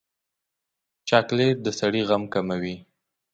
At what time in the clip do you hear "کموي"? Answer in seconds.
2.33-2.75